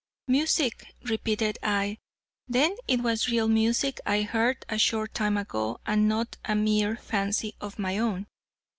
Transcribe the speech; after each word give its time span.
"Music," 0.27 0.87
repeated 1.03 1.59
I, 1.61 1.99
"then 2.47 2.75
it 2.87 3.01
was 3.01 3.29
real 3.29 3.47
music 3.47 3.99
I 4.03 4.23
heard 4.23 4.65
a 4.67 4.79
short 4.79 5.13
time 5.13 5.37
ago 5.37 5.79
and 5.85 6.09
not 6.09 6.37
a 6.43 6.55
mere 6.55 6.95
fancy 6.95 7.53
of 7.61 7.77
my 7.77 7.99
own." 7.99 8.25